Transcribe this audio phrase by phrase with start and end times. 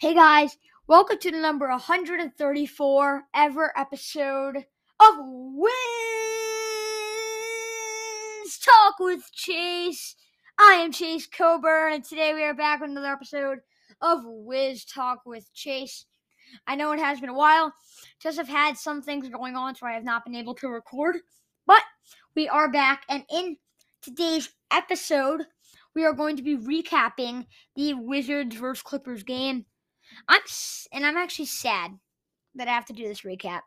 [0.00, 0.56] Hey guys,
[0.86, 5.70] welcome to the number 134 ever episode of Wiz
[8.64, 10.16] Talk with Chase.
[10.58, 13.58] I am Chase Coburn, and today we are back with another episode
[14.00, 16.06] of Wiz Talk with Chase.
[16.66, 17.74] I know it has been a while,
[18.22, 21.18] just have had some things going on, so I have not been able to record,
[21.66, 21.82] but
[22.34, 23.58] we are back, and in
[24.00, 25.42] today's episode,
[25.94, 27.44] we are going to be recapping
[27.76, 29.66] the Wizards versus Clippers game
[30.28, 30.40] I'm
[30.92, 31.92] and I'm actually sad
[32.54, 33.60] that I have to do this recap.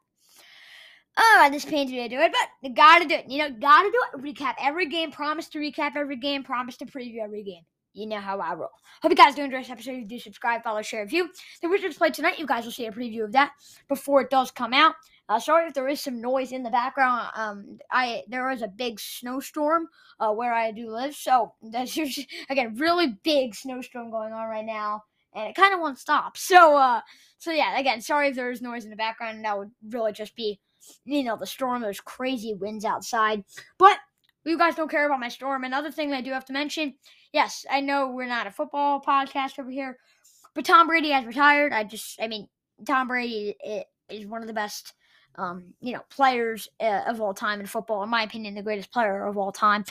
[1.15, 3.29] Oh, this pains me to do it, but you gotta do it.
[3.29, 4.35] You know, gotta do it.
[4.35, 5.11] Recap every game.
[5.11, 6.43] Promise to recap every game.
[6.43, 7.61] Promise to preview every game.
[7.93, 8.71] You know how I roll.
[9.03, 9.91] Hope you guys do enjoy this episode.
[9.91, 11.29] If You do subscribe, follow, share, review.
[11.61, 12.39] The Wizards play tonight.
[12.39, 13.51] You guys will see a preview of that
[13.87, 14.95] before it does come out.
[15.29, 17.29] Uh, sorry if there is some noise in the background.
[17.35, 19.87] Um, I there was a big snowstorm
[20.19, 21.97] uh, where I do live, so that's
[22.49, 25.03] again really big snowstorm going on right now
[25.35, 26.37] and it kind of won't stop.
[26.43, 27.01] So, uh,
[27.39, 29.43] so yeah, again, sorry if there's noise in the background.
[29.43, 30.59] That would really just be,
[31.05, 31.81] you know, the storm.
[31.81, 33.43] There's crazy winds outside,
[33.77, 33.97] but
[34.45, 35.63] you guys don't care about my storm.
[35.63, 36.93] Another thing I do have to mention,
[37.31, 39.97] yes, I know we're not a football podcast over here,
[40.53, 41.73] but Tom Brady has retired.
[41.73, 42.47] I just, I mean,
[42.85, 43.55] Tom Brady
[44.09, 44.93] is one of the best.
[45.35, 48.91] Um, you know, players uh, of all time in football, in my opinion, the greatest
[48.91, 49.83] player of all time.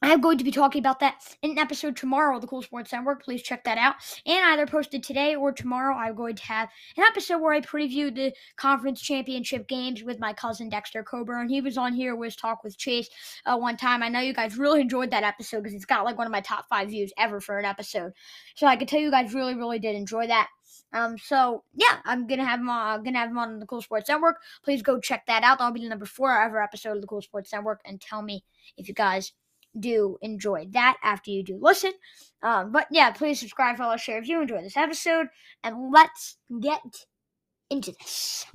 [0.00, 2.92] I'm going to be talking about that in an episode tomorrow of the Cool Sports
[2.92, 3.24] Network.
[3.24, 3.96] Please check that out.
[4.24, 8.14] And either posted today or tomorrow, I'm going to have an episode where I preview
[8.14, 11.48] the conference championship games with my cousin Dexter Coburn.
[11.48, 13.08] He was on here Wiz Talk with Chase
[13.44, 14.04] uh, one time.
[14.04, 16.42] I know you guys really enjoyed that episode because it's got like one of my
[16.42, 18.12] top five views ever for an episode.
[18.54, 20.48] So I can tell you guys really, really did enjoy that.
[20.92, 22.98] Um, so yeah, I'm gonna have him on.
[22.98, 24.36] I'm gonna have him on the Cool Sports Network.
[24.62, 25.58] Please go check that out.
[25.58, 28.44] That'll be the number four ever episode of the Cool Sports Network, and tell me
[28.76, 29.32] if you guys
[29.80, 31.92] do enjoy that after you do listen.
[32.42, 35.26] Um, but yeah, please subscribe, follow, share if you enjoy this episode,
[35.64, 36.80] and let's get
[37.70, 38.46] into this.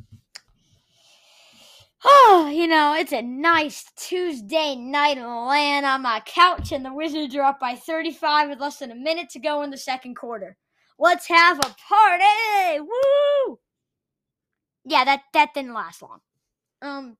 [2.05, 7.33] Oh, you know, it's a nice Tuesday night laying on my couch, and the Wizards
[7.33, 10.57] are up by 35 with less than a minute to go in the second quarter.
[10.99, 12.81] Let's have a party!
[12.81, 13.59] Woo!
[14.83, 16.19] Yeah, that that didn't last long.
[16.81, 17.17] Um,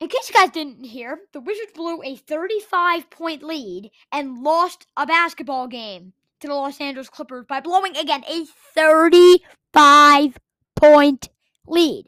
[0.00, 4.86] in case you guys didn't hear, the Wizards blew a 35 point lead and lost
[4.96, 8.44] a basketball game to the Los Angeles Clippers by blowing again a
[8.74, 10.38] 35
[10.76, 11.28] point
[11.66, 12.06] lead.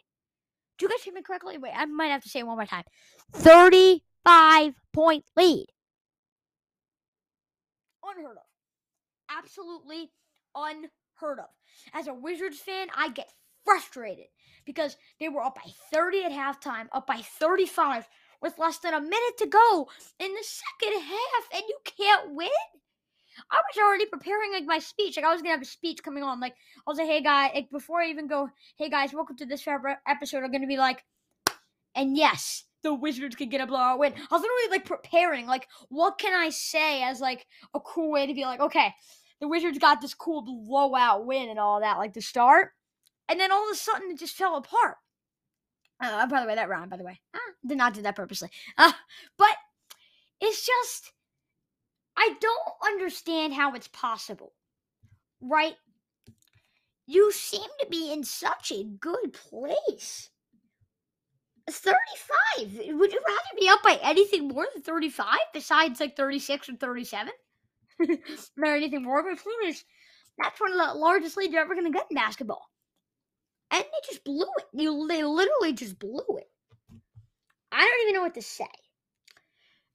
[0.79, 1.59] Do you guys hear me correctly?
[1.59, 2.84] Wait, I might have to say it one more time.
[3.33, 5.67] 35 point lead.
[8.05, 9.37] Unheard of.
[9.37, 10.11] Absolutely
[10.55, 11.50] unheard of.
[11.93, 13.31] As a Wizards fan, I get
[13.65, 14.26] frustrated
[14.65, 18.09] because they were up by 30 at halftime, up by 35
[18.43, 19.88] with less than a minute to go
[20.19, 22.49] in the second half, and you can't win.
[23.50, 25.16] I was already preparing like my speech.
[25.16, 26.41] Like I was gonna have a speech coming on.
[26.41, 26.54] Like
[26.87, 29.66] I was like, "Hey guys," like before I even go, "Hey guys, welcome to this
[29.66, 31.04] episode." I'm gonna be like,
[31.94, 34.15] and yes, the Wizards could get a blowout win.
[34.15, 38.26] I was literally like preparing, like, what can I say as like a cool way
[38.26, 38.94] to be like, okay,
[39.41, 42.72] the Wizards got this cool blowout win and all that, like to start
[43.31, 44.97] and then all of a sudden it just fell apart.
[46.03, 46.91] Uh, by the way, that rhymed.
[46.91, 48.51] By the way, ah, did not do that purposely.
[48.77, 48.93] Uh,
[49.39, 49.57] but
[50.41, 51.13] it's just
[52.17, 54.53] I don't understand how it's possible,
[55.41, 55.75] right?
[57.07, 60.31] You seem to be in such a good place.
[61.69, 62.97] 35.
[62.99, 67.33] Would you rather be up by anything more than 35 besides like 36 or 37?
[68.59, 69.23] or anything more?
[69.23, 69.85] But please,
[70.39, 72.71] that's one of the largest leads you're ever going to get in basketball
[73.70, 74.66] and they just blew it.
[74.72, 76.50] You, they literally just blew it.
[77.72, 78.66] I don't even know what to say.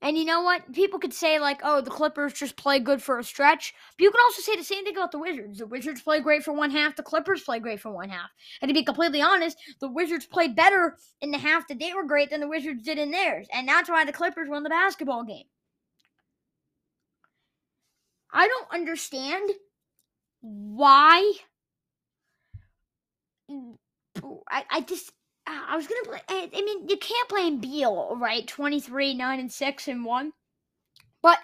[0.01, 0.71] And you know what?
[0.71, 3.73] People could say, like, oh, the Clippers just play good for a stretch.
[3.97, 5.57] But you can also say the same thing about the Wizards.
[5.57, 8.29] The Wizards play great for one half, the Clippers play great for one half.
[8.61, 12.03] And to be completely honest, the Wizards played better in the half that they were
[12.03, 13.47] great than the Wizards did in theirs.
[13.51, 15.45] And that's why the Clippers won the basketball game.
[18.31, 19.49] I don't understand
[20.41, 21.31] why
[23.49, 25.11] I, I just
[25.47, 26.21] I was gonna play.
[26.29, 28.47] I, I mean, you can't play in Beal, right?
[28.47, 30.33] Twenty three, nine and six and one.
[31.21, 31.39] But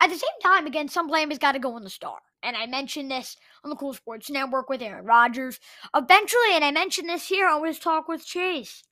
[0.00, 2.18] at the same time, again, some blame has got to go on the star.
[2.42, 5.58] And I mentioned this on the Cool Sports Network with Aaron Rodgers.
[5.94, 8.84] Eventually, and I mentioned this here on Wiz Talk with Chase.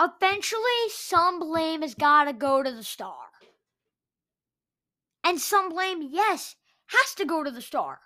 [0.00, 0.60] Eventually,
[0.90, 3.14] some blame has got to go to the star.
[5.24, 8.00] And some blame, yes, has to go to the star.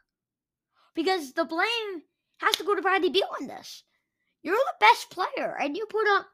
[0.95, 2.03] Because the blame
[2.41, 3.85] has to go to Bradley Beal on this.
[4.43, 6.27] You're the best player, and you put up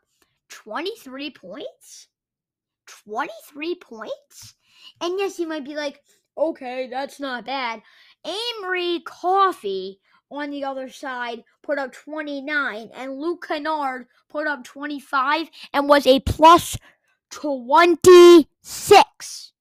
[0.49, 2.08] 23 points?
[3.05, 4.55] 23 points?
[5.00, 6.00] And yes, you might be like,
[6.38, 7.82] okay, that's not bad.
[8.25, 9.99] Amir Coffey
[10.31, 16.06] on the other side put up 29, and Luke Kennard put up 25 and was
[16.06, 16.76] a plus
[17.31, 19.52] 26.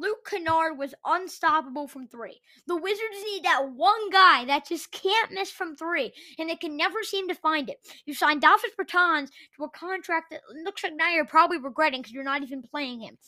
[0.00, 2.40] Luke Kennard was unstoppable from three.
[2.66, 6.74] The Wizards need that one guy that just can't miss from three, and they can
[6.74, 7.76] never seem to find it.
[8.06, 12.14] You signed Davis Bertans to a contract that looks like now you're probably regretting because
[12.14, 13.18] you're not even playing him.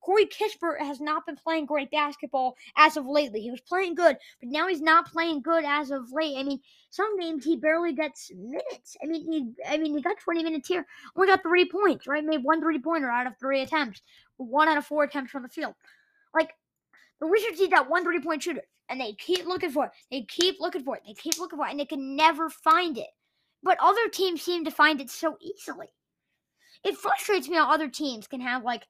[0.00, 3.40] Corey Kispert has not been playing great basketball as of lately.
[3.40, 6.36] He was playing good, but now he's not playing good as of late.
[6.36, 6.60] I mean,
[6.90, 8.96] some games he barely gets minutes.
[9.02, 10.86] I mean, he I mean he got 20 minutes here.
[11.16, 12.24] Only got three points, right?
[12.24, 14.02] Made one three pointer out of three attempts.
[14.36, 15.74] One out of four attempts from the field.
[16.38, 16.54] Like
[17.20, 19.90] the Wizards need that one three point shooter, and they keep looking for it.
[20.10, 21.02] They keep looking for it.
[21.06, 23.08] They keep looking for it, and they can never find it.
[23.62, 25.88] But other teams seem to find it so easily.
[26.84, 28.86] It frustrates me how other teams can have like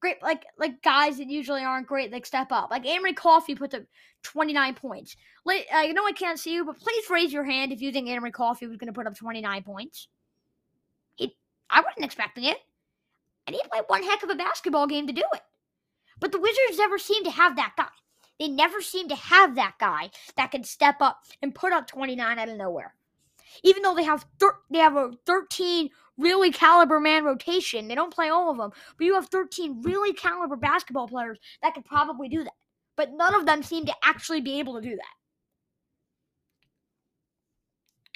[0.00, 2.70] great like like guys that usually aren't great like step up.
[2.70, 3.82] Like Amir Coffey put up
[4.22, 5.16] 29 points.
[5.44, 7.92] Like, uh, you know I can't see you, but please raise your hand if you
[7.92, 10.08] think Amir Coffey was going to put up 29 points.
[11.16, 11.36] He,
[11.70, 12.58] I wasn't expecting it.
[13.46, 15.40] And he played one heck of a basketball game to do it.
[16.18, 17.88] But the Wizards never seem to have that guy.
[18.38, 22.38] They never seem to have that guy that can step up and put up 29
[22.38, 22.94] out of nowhere.
[23.62, 28.12] Even though they have thir- they have a 13 really caliber man rotation, they don't
[28.14, 32.28] play all of them, but you have 13 really caliber basketball players that could probably
[32.28, 32.52] do that.
[32.96, 35.16] But none of them seem to actually be able to do that.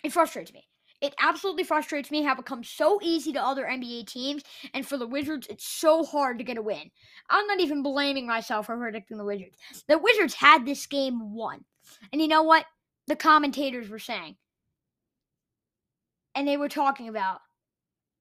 [0.03, 0.69] It frustrates me.
[1.00, 4.43] It absolutely frustrates me how it comes so easy to other NBA teams,
[4.75, 6.91] and for the Wizards, it's so hard to get a win.
[7.31, 9.56] I'm not even blaming myself for predicting the Wizards.
[9.88, 11.64] The Wizards had this game won.
[12.12, 12.67] And you know what?
[13.06, 14.37] The commentators were saying.
[16.35, 17.41] And they were talking about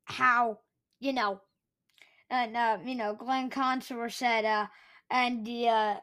[0.06, 0.60] how,
[1.00, 1.42] you know,
[2.30, 4.68] and uh, you know, Glenn Consor said, uh,
[5.10, 5.96] and the uh,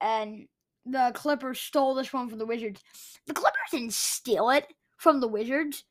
[0.00, 0.46] and
[0.86, 2.82] the Clippers stole this one from the Wizards.
[3.26, 4.66] The Clippers didn't steal it
[4.96, 5.84] from the Wizards.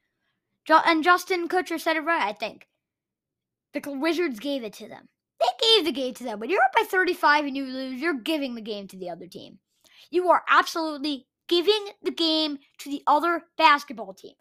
[0.70, 2.68] And Justin Kutcher said it right, I think.
[3.74, 5.10] The Wizards gave it to them.
[5.40, 6.40] They gave the game to them.
[6.40, 9.28] When you're up by 35 and you lose, you're giving the game to the other
[9.28, 9.60] team.
[10.10, 14.36] You are absolutely giving the game to the other basketball team.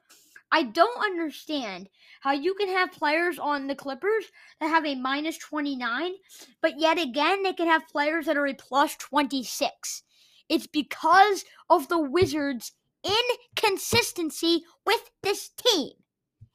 [0.53, 1.89] I don't understand
[2.21, 4.27] how you can have players on the Clippers
[4.61, 6.13] that have a minus 29,
[6.61, 10.03] but yet again, they can have players that are a plus 26.
[10.51, 12.73] It's because of the Wizards'
[13.03, 15.93] inconsistency with this team.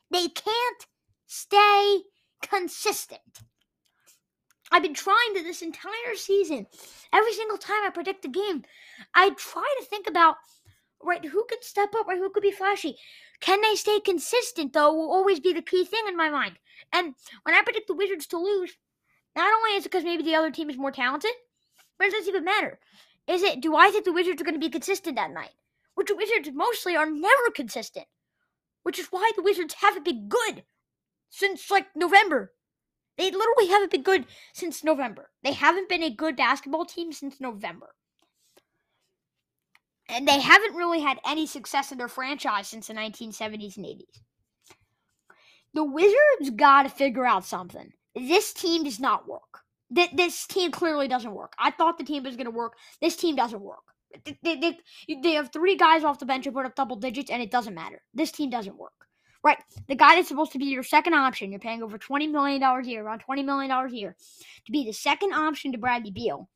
[0.09, 0.87] They can't
[1.25, 2.01] stay
[2.41, 3.21] consistent.
[4.71, 6.67] I've been trying to this entire season.
[7.13, 8.63] Every single time I predict a game,
[9.13, 10.35] I try to think about
[11.03, 12.97] right who could step up, right who could be flashy.
[13.39, 14.93] Can they stay consistent though?
[14.93, 16.57] Will always be the key thing in my mind.
[16.91, 17.13] And
[17.43, 18.77] when I predict the Wizards to lose,
[19.35, 21.31] not only is it because maybe the other team is more talented,
[21.97, 22.79] but it doesn't even matter.
[23.27, 23.61] Is it?
[23.61, 25.51] Do I think the Wizards are going to be consistent that night?
[25.95, 28.05] Which the Wizards mostly are never consistent
[28.87, 30.63] which is why the Wizards haven't been good
[31.29, 32.53] since like November.
[33.17, 35.29] They literally haven't been good since November.
[35.43, 37.87] They haven't been a good basketball team since November.
[40.07, 44.21] And they haven't really had any success in their franchise since the 1970s and 80s.
[45.73, 47.91] The Wizards got to figure out something.
[48.15, 49.63] This team does not work.
[49.89, 51.51] This team clearly doesn't work.
[51.59, 52.77] I thought the team was going to work.
[53.01, 53.83] This team doesn't work.
[54.25, 54.77] They, they,
[55.21, 57.73] they have three guys off the bench who put up double digits, and it doesn't
[57.73, 58.01] matter.
[58.13, 58.93] This team doesn't work.
[59.43, 59.57] Right.
[59.87, 62.83] The guy that's supposed to be your second option, you're paying over $20 million a
[62.83, 64.15] year, around $20 million a year,
[64.65, 66.49] to be the second option to Bradley Beal,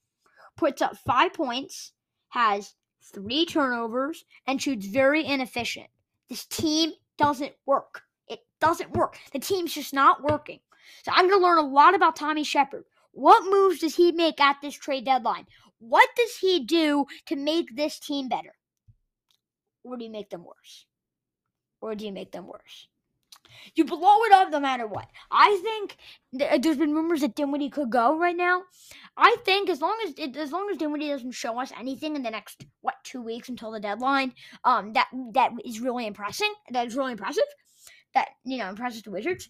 [0.57, 1.93] puts up five points,
[2.29, 2.73] has
[3.13, 5.87] three turnovers, and shoots very inefficient.
[6.29, 8.01] This team doesn't work.
[8.27, 9.17] It doesn't work.
[9.31, 10.59] The team's just not working.
[11.03, 12.85] So I'm going to learn a lot about Tommy Sheppard.
[13.11, 15.45] What moves does he make at this trade deadline?
[15.81, 18.53] What does he do to make this team better?
[19.83, 20.85] Or do you make them worse?
[21.81, 22.87] Or do you make them worse?
[23.73, 25.07] You blow it up no matter what.
[25.31, 25.97] I think
[26.37, 28.61] th- uh, there's been rumors that Dinwiddie could go right now.
[29.17, 32.21] I think as long as it, as long as Dinwiddie doesn't show us anything in
[32.21, 34.33] the next what two weeks until the deadline,
[34.63, 36.53] um, that that is really impressing.
[36.69, 37.43] That is really impressive.
[38.13, 39.49] That you know impresses the Wizards.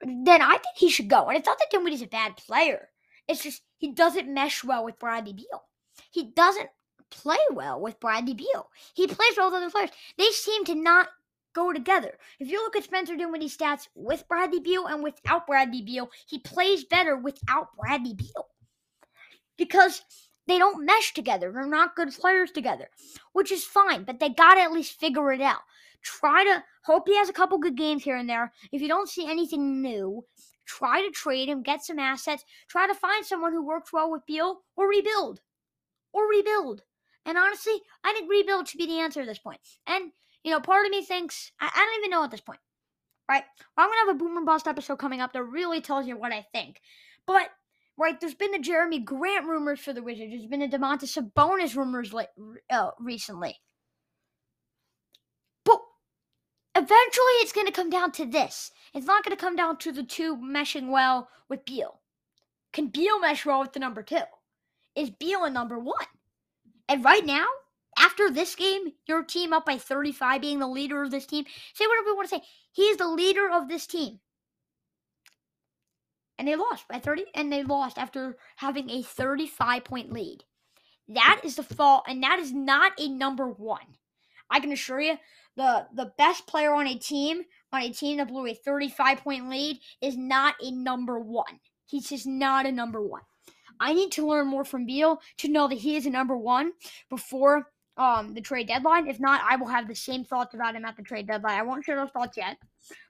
[0.00, 1.28] Then I think he should go.
[1.28, 2.88] And it's not that Dinwiddie's a bad player.
[3.28, 5.64] It's just he doesn't mesh well with Bradley Beal.
[6.10, 6.68] He doesn't
[7.10, 8.68] play well with Bradley Beal.
[8.94, 9.90] He plays well with other players.
[10.18, 11.08] They seem to not
[11.54, 12.18] go together.
[12.40, 16.38] If you look at Spencer Dinwiddie's stats with Bradley Beal and without Bradley Beal, he
[16.38, 18.48] plays better without Bradley Beal.
[19.58, 20.02] Because
[20.46, 21.52] they don't mesh together.
[21.52, 22.88] They're not good players together,
[23.32, 25.60] which is fine, but they got to at least figure it out.
[26.02, 28.52] Try to hope he has a couple good games here and there.
[28.72, 30.24] If you don't see anything new,
[30.64, 34.26] Try to trade him, get some assets, try to find someone who works well with
[34.26, 35.40] Beal, or rebuild.
[36.12, 36.82] Or rebuild.
[37.24, 39.60] And honestly, I think rebuild should be the answer at this point.
[39.86, 40.12] And,
[40.44, 42.60] you know, part of me thinks, I, I don't even know at this point,
[43.30, 43.44] right?
[43.76, 46.32] I'm going to have a Boomer Bust episode coming up that really tells you what
[46.32, 46.80] I think.
[47.26, 47.48] But,
[47.96, 50.32] right, there's been the Jerami Grant rumors for the Wizards.
[50.32, 52.12] There's been the Domantas Sabonis rumors
[52.70, 53.56] uh, recently.
[55.64, 55.78] But
[56.74, 58.70] eventually it's going to come down to this.
[58.94, 62.00] It's not going to come down to the two meshing well with Beal.
[62.72, 64.22] Can Beal mesh well with the number two?
[64.94, 66.06] Is Beal a number one?
[66.88, 67.46] And right now,
[67.98, 71.86] after this game, your team up by 35, being the leader of this team, say
[71.86, 72.42] whatever you want to say.
[72.72, 74.20] He is the leader of this team.
[76.38, 80.44] And they lost by 30, and they lost after having a 35 point lead.
[81.08, 83.96] That is the fault, and that is not a number one.
[84.50, 85.18] I can assure you,
[85.56, 87.42] the the best player on a team
[87.72, 91.60] on a team that blew a 35 point lead is not a number one.
[91.86, 93.22] He's just not a number one.
[93.80, 96.72] I need to learn more from Beal to know that he is a number one
[97.10, 97.66] before
[97.96, 99.08] um, the trade deadline.
[99.08, 101.58] If not, I will have the same thoughts about him at the trade deadline.
[101.58, 102.56] I won't share those thoughts yet,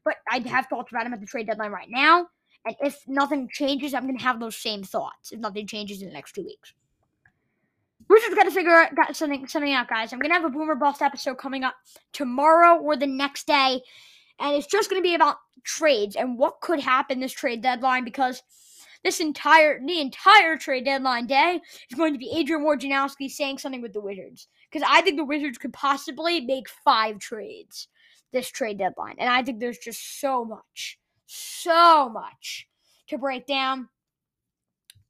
[0.04, 2.26] but I have thoughts about him at the trade deadline right now.
[2.64, 6.08] And if nothing changes, I'm going to have those same thoughts if nothing changes in
[6.08, 6.72] the next two weeks.
[8.12, 10.12] We're just got to figure out got something something out, guys.
[10.12, 11.74] I'm gonna have a Boomer Bust episode coming up
[12.12, 13.80] tomorrow or the next day,
[14.38, 18.42] and it's just gonna be about trades and what could happen this trade deadline because
[19.02, 23.80] this entire the entire trade deadline day is going to be Adrian Wojnarowski saying something
[23.80, 27.88] with the Wizards because I think the Wizards could possibly make five trades
[28.30, 32.68] this trade deadline, and I think there's just so much, so much
[33.06, 33.88] to break down.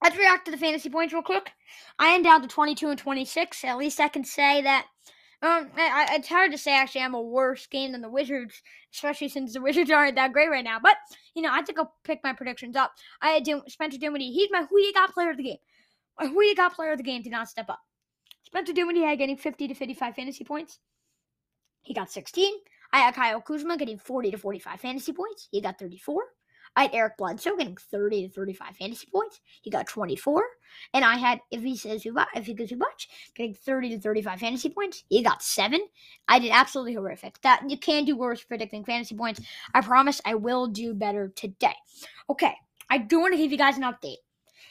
[0.02, 1.52] Let's react to the fantasy points real quick.
[1.98, 3.64] I am down to 22 and 26.
[3.64, 4.86] At least I can say that.
[5.42, 8.62] Um, I, I, it's hard to say actually I'm a worse game than the Wizards,
[8.92, 10.78] especially since the Wizards aren't that great right now.
[10.80, 10.96] But
[11.34, 12.92] you know, I think I'll pick my predictions up.
[13.20, 14.32] I had Spencer Dinwiddie.
[14.32, 15.58] He's my who you got player of the game.
[16.18, 17.80] My who you got player of the game did not step up.
[18.44, 20.78] Spencer Dinwiddie had getting 50 to 55 fantasy points.
[21.82, 22.54] He got 16.
[22.92, 25.48] I had Kyle Kuzma getting 40 to 45 fantasy points.
[25.50, 26.22] He got 34.
[26.76, 29.40] I had Eric Bledsoe getting 30 to 35 fantasy points.
[29.60, 30.42] He got 24.
[30.94, 32.26] And I had Ivica Zubac
[33.34, 35.04] getting 30 to 35 fantasy points.
[35.08, 35.80] He got 7.
[36.28, 37.40] I did absolutely horrific.
[37.42, 39.40] That You can do worse predicting fantasy points.
[39.74, 41.74] I promise I will do better today.
[42.30, 42.54] Okay,
[42.88, 44.16] I do want to give you guys an update.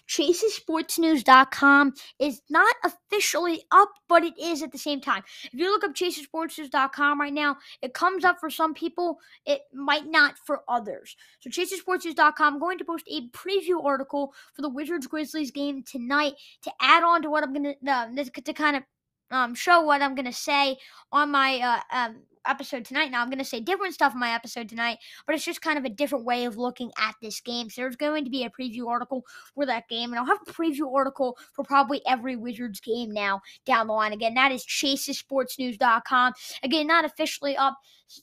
[0.07, 5.23] ChaseSportsNews.com is not officially up, but it is at the same time.
[5.45, 10.07] If you look up ChaseSportsNews.com right now, it comes up for some people, it might
[10.07, 11.15] not for others.
[11.39, 16.33] So, ChaseSportsNews.com, I'm going to post a preview article for the Wizards Grizzlies game tonight
[16.63, 18.07] to add on to what I'm going to, uh,
[18.43, 18.83] to kind of
[19.31, 20.77] um, show what I'm going to say
[21.11, 22.17] on my uh, um,
[22.47, 23.11] episode tonight.
[23.11, 25.77] Now, I'm going to say different stuff in my episode tonight, but it's just kind
[25.77, 27.69] of a different way of looking at this game.
[27.69, 30.51] So, there's going to be a preview article for that game, and I'll have a
[30.51, 34.13] preview article for probably every Wizards game now down the line.
[34.13, 36.33] Again, that is chasesportsnews.com.
[36.63, 37.77] Again, not officially up.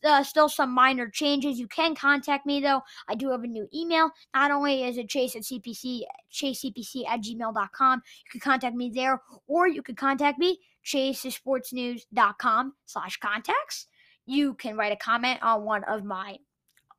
[0.05, 1.59] Uh, still some minor changes.
[1.59, 2.83] You can contact me though.
[3.09, 4.11] I do have a new email.
[4.35, 8.03] Not only is it chase at cpc, chasecpc at gmail.com.
[8.25, 13.87] You can contact me there, or you could contact me, chasesportsnews.com slash contacts
[14.28, 16.37] you can write a comment on one of my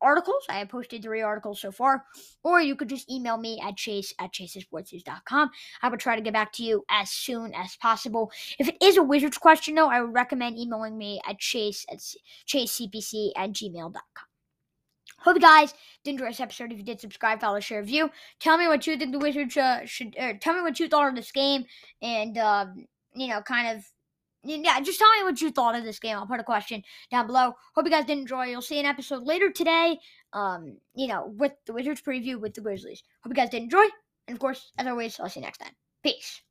[0.02, 0.44] articles.
[0.48, 2.04] I have posted three articles so far.
[2.42, 5.50] Or you could just email me at chase at chasesportsnews.com.
[5.82, 8.32] I would try to get back to you as soon as possible.
[8.58, 11.98] If it is a Wizards question, though, I would recommend emailing me at chase at
[12.46, 14.02] chasecpc at gmail.com.
[15.18, 16.72] Hope you guys did enjoy this episode.
[16.72, 18.10] If you did, subscribe, follow, share, review.
[18.38, 20.16] Tell me what you think the Wizards uh, should.
[20.18, 21.66] Uh, tell me what you thought of this game,
[22.00, 23.84] and um, you know, kind of
[24.44, 26.16] yeah, just tell me what you thought of this game.
[26.16, 27.54] I'll put a question down below.
[27.74, 28.46] Hope you guys did enjoy.
[28.46, 29.98] You'll see an episode later today.
[30.32, 33.02] Um, you know, with the Wizards preview with the Grizzlies.
[33.22, 33.84] Hope you guys did enjoy.
[34.26, 35.72] And of course, as always, I'll see you next time.
[36.02, 36.42] Peace.